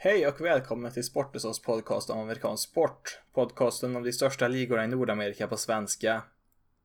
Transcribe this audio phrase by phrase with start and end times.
[0.00, 3.20] Hej och välkommen till Sportbesås podcast om amerikansk sport.
[3.34, 6.22] Podcasten om de största ligorna i Nordamerika på svenska.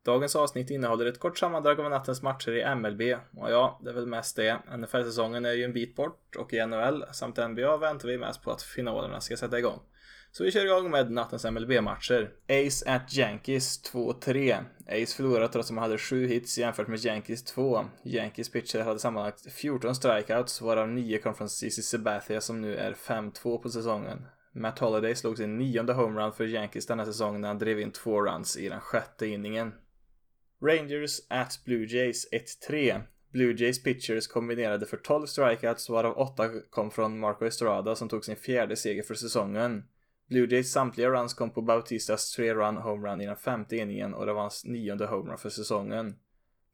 [0.04, 3.02] Dagens avsnitt innehåller ett kort sammandrag av nattens matcher i MLB.
[3.36, 4.58] Och ja, det är väl mest det.
[4.76, 8.50] NFL-säsongen är ju en bit bort och i NHL samt NBA väntar vi mest på
[8.50, 9.80] att finalerna ska sätta igång.
[10.36, 12.30] Så vi kör igång med nattens MLB-matcher.
[12.48, 14.64] Ace at Yankees 2-3.
[14.86, 17.84] Ace förlorade trots att man hade 7 hits jämfört med Yankees 2.
[18.04, 22.92] Yankees pitcher hade sammanlagt 14 strikeouts, varav 9 kom från CC Sabathia som nu är
[22.92, 24.26] 5-2 på säsongen.
[24.52, 28.22] Matt Holliday slog sin nionde homerun för Yankees denna säsong när han drev in två
[28.22, 29.72] runs i den sjätte inningen.
[30.62, 32.28] Rangers at Blue Jays
[32.70, 33.02] 1-3.
[33.32, 38.24] Blue Jays pitchers kombinerade för 12 strikeouts varav 8 kom från Marco Estrada som tog
[38.24, 39.82] sin fjärde seger för säsongen.
[40.28, 44.26] Blue Jays samtliga runs kom på Bautistas tre run homerun i den femte inningen och
[44.26, 46.16] det var hans nionde homerun för säsongen.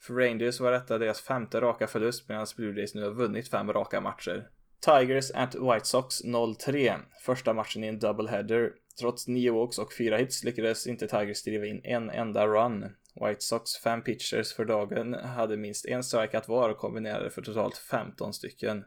[0.00, 3.72] För Rangers var detta deras femte raka förlust medan Blue Jays nu har vunnit fem
[3.72, 4.48] raka matcher.
[4.80, 6.98] Tigers at White Sox 0-3.
[7.22, 8.72] Första matchen i en doubleheader.
[9.00, 12.84] Trots nio walks och fyra hits lyckades inte Tigers driva in en enda run.
[13.14, 17.76] White Sox fem pitchers för dagen hade minst en strikeout var och kombinerade för totalt
[17.76, 18.84] 15 stycken.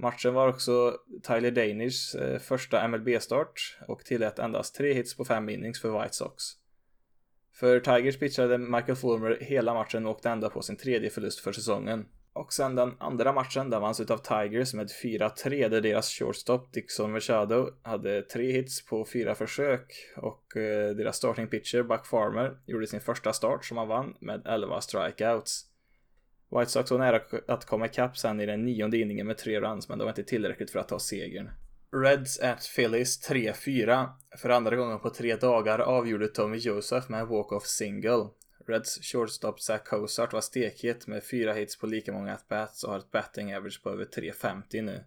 [0.00, 5.48] Matchen var också Tyler Danishs eh, första MLB-start och tillät endast tre hits på fem
[5.48, 6.44] innings för White Sox.
[7.52, 11.52] För Tigers pitchade Michael Fulmer hela matchen och åkte ända på sin tredje förlust för
[11.52, 12.06] säsongen.
[12.32, 17.12] Och sen den andra matchen, där vanns utav Tigers med 4-3 där deras shortstop Dixon
[17.12, 22.86] Machado hade tre hits på fyra försök och eh, deras starting pitcher Buck Farmer gjorde
[22.86, 25.64] sin första start som han vann med 11 strikeouts.
[26.50, 29.88] White Sox var nära att komma ikapp sen i den nionde inningen med tre runs,
[29.88, 31.50] men det var inte tillräckligt för att ta segern.
[31.92, 34.08] Reds at Phillies 3-4.
[34.36, 38.26] För andra gången på tre dagar avgjorde Tommy Joseph med en walk-off single.
[38.66, 42.98] Reds shortstop Zach Cozart var stekhet med fyra hits på lika många at-bats och har
[42.98, 45.04] ett batting average på över 3.50 nu.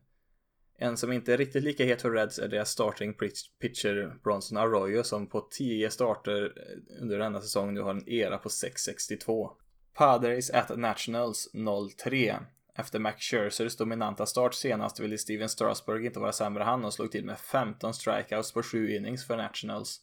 [0.78, 3.14] En som inte är riktigt lika het för Reds är deras starting
[3.62, 6.54] pitcher Bronson Arroyo som på 10 starter
[7.02, 9.50] under denna säsong nu har en era på 6.62.
[9.94, 12.40] Padres at Nationals 0-3.
[12.76, 17.12] Efter Max Scherzers dominanta start senast ville Steven Strasburg inte vara sämre han och slog
[17.12, 20.02] till med 15 strikeouts på 7 innings för Nationals.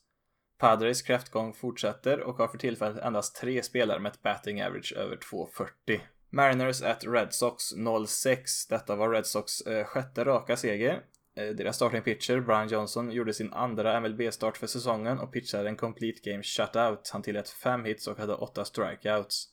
[0.59, 5.17] Padres kräftgång fortsätter och har för tillfället endast tre spelare med ett batting average över
[5.17, 6.01] 2,40.
[6.31, 8.37] Mariners at Red Sox 0-6.
[8.69, 11.03] Detta var Red Sox eh, sjätte raka seger.
[11.37, 15.77] Eh, deras starting pitcher Brian Johnson gjorde sin andra MLB-start för säsongen och pitchade en
[15.77, 17.11] complete game shutout.
[17.13, 19.49] Han tillät fem hits och hade åtta strikeouts.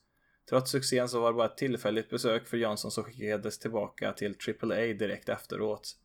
[0.49, 4.35] Trots succén så var det bara ett tillfälligt besök för Johnson som skickades tillbaka till
[4.61, 5.97] AAA direkt efteråt.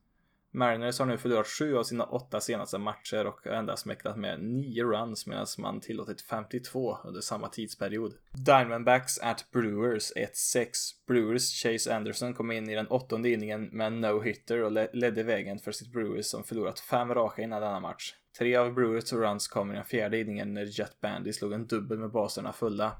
[0.52, 4.42] Mariners har nu förlorat sju av sina åtta senaste matcher och har endast mäktat med
[4.42, 8.14] nio runs medan man tillåtit 52 under samma tidsperiod.
[8.32, 10.66] Diamondbacks at Brewers 1-6.
[11.06, 15.58] Brewers Chase Anderson kom in i den åttonde inningen med en no-hitter och ledde vägen
[15.58, 18.14] för sitt Brewers som förlorat fem raka innan denna match.
[18.38, 21.98] Tre av Brewers runs kom i den fjärde inningen när Jet Bandy slog en dubbel
[21.98, 22.92] med baserna fulla.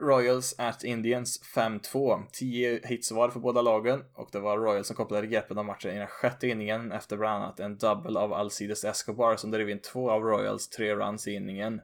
[0.00, 2.22] Royals at Indians 5-2.
[2.32, 5.90] 10 hits var för båda lagen och det var Royals som kopplade greppet av matchen
[5.90, 9.78] i den sjätte inningen efter bland annat en double av Alcides Escobar som drev in
[9.78, 11.80] två av Royals tre runs i inningen.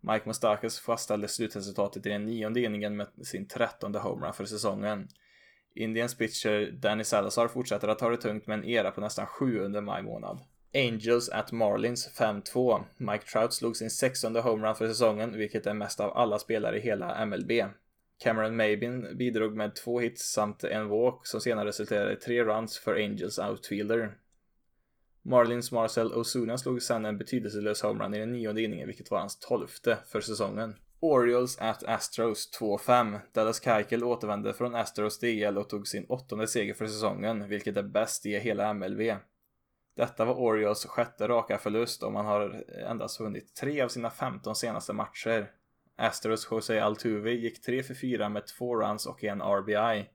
[0.00, 5.08] Mike Mustakis fastställde slutresultatet i den nionde inningen med sin trettonde homerun för säsongen.
[5.74, 9.58] Indians pitcher Danny Salazar fortsätter att ta det tungt med en era på nästan sju
[9.58, 10.40] under maj månad.
[10.74, 12.84] Angels at Marlins 5-2.
[12.96, 16.80] Mike Trout slog sin 16 homerun för säsongen, vilket är mest av alla spelare i
[16.80, 17.52] hela MLB.
[18.22, 22.78] Cameron Mabin bidrog med två hits samt en walk som senare resulterade i tre runs
[22.78, 24.14] för Angels outfielder.
[25.22, 29.38] Marlins Marcel Ozuna slog sedan en betydelselös homerun i den nionde inningen, vilket var hans
[29.38, 30.74] tolfte för säsongen.
[31.00, 33.20] Orioles at Astros 2-5.
[33.32, 37.82] Dallas Keuchel återvände från Astros DL och tog sin åttonde seger för säsongen, vilket är
[37.82, 39.00] bäst i hela MLB.
[39.94, 44.54] Detta var Orioles sjätte raka förlust och man har endast vunnit tre av sina 15
[44.54, 45.50] senaste matcher.
[45.96, 50.08] Astros Jose Altuve gick 3 för 4 med två runs och en RBI.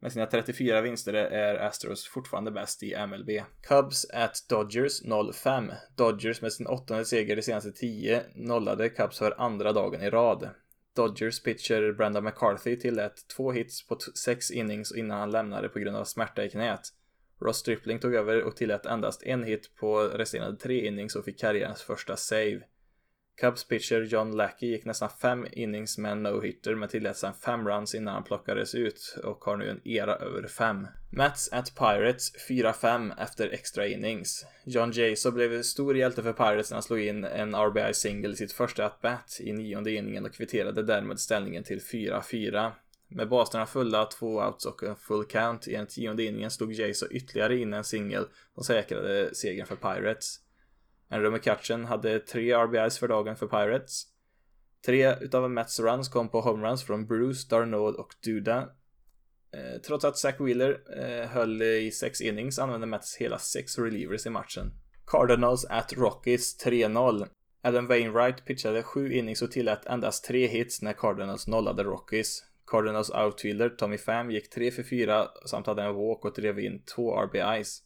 [0.00, 3.30] Med sina 34 vinster är Astros fortfarande bäst i MLB.
[3.68, 5.74] Cubs at Dodgers 0-5.
[5.96, 10.50] Dodgers med sin åttonde seger de senaste 10 nollade Cubs för andra dagen i rad.
[10.96, 15.96] Dodgers pitcher Brenda McCarthy tillät två hits på sex innings innan han lämnade på grund
[15.96, 16.88] av smärta i knät.
[17.44, 21.40] Ross Stripling tog över och tillät endast en hit på resterande tre innings och fick
[21.40, 22.60] karriärens första save.
[23.40, 27.68] Cubs pitcher John Lackey gick nästan fem innings med en no-hitter men tillät sedan fem
[27.68, 30.86] runs innan han plockades ut och har nu en era över fem.
[31.10, 34.46] Mats at Pirates 4-5 efter extra innings.
[34.64, 38.52] John Jaso blev stor hjälte för Pirates när han slog in en RBI-single i sitt
[38.52, 42.72] första at-bat i nionde inningen och kvitterade därmed ställningen till 4-4.
[43.14, 47.08] Med baserna fulla, två outs och en full count i den tionde inningen slog Jason
[47.10, 50.40] ytterligare in en singel som säkrade segern för Pirates.
[51.08, 54.02] Andrew McCutchen hade tre RBIs för dagen för Pirates.
[54.86, 58.68] Tre utav Mets runs kom på homeruns från Bruce, Darnold och Duda.
[59.52, 64.26] Eh, trots att Zach Wheeler eh, höll i sex innings använde Mets hela sex relievers
[64.26, 64.72] i matchen.
[65.06, 67.28] Cardinals at Rockies 3-0.
[67.62, 72.44] Adam Wainwright pitchade sju innings och tillät endast tre hits när Cardinals nollade Rockies.
[72.66, 76.82] Cardinals outfielder Tommy Pham gick 3 för 4 samt hade en walk och drev in
[76.94, 77.82] två RBIs.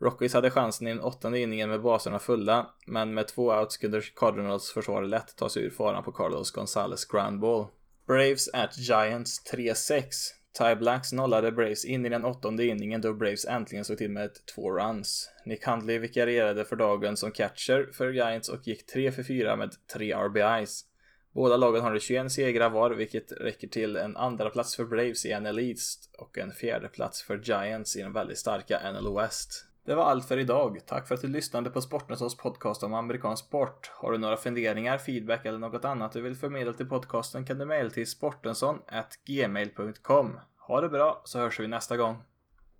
[0.00, 4.02] Rockies hade chansen i den åttonde inningen med baserna fulla, men med två outs kunde
[4.16, 7.66] Cardinals försvar lätt ta sig ur faran på Carlos Gonzales groundball.
[8.06, 10.02] Braves at Giants 3-6.
[10.58, 14.24] Ty Blacks nollade Braves in i den åttonde inningen då Braves äntligen såg till med
[14.24, 15.30] ett två runs.
[15.44, 19.70] Nick Handley vikarierade för dagen som catcher för Giants och gick 3 för 4 med
[19.94, 20.84] 3 RBIs.
[21.32, 25.40] Båda lagen har 21 segrar var, vilket räcker till en andra plats för Braves i
[25.40, 29.66] NL East och en fjärde plats för Giants i den väldigt starka NL West.
[29.84, 30.78] Det var allt för idag.
[30.86, 33.90] Tack för att du lyssnade på Sportnösås podcast om amerikansk sport.
[33.94, 37.64] Har du några funderingar, feedback eller något annat du vill förmedla till podcasten kan du
[37.64, 40.40] mejla till sportensson.gmail.com.
[40.58, 42.16] Ha det bra så hörs vi nästa gång.